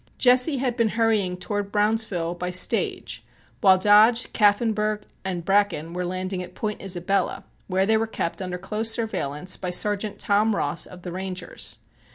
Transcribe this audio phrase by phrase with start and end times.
[0.17, 3.23] Jesse had been hurrying toward Brownsville by stage
[3.59, 8.57] while Dodge, Kaffenburgh and Bracken were landing at Point Isabella, where they were kept under
[8.57, 11.77] close surveillance by Sergeant Tom Ross of the Rangers.